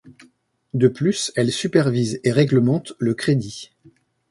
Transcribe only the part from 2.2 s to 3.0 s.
et réglemente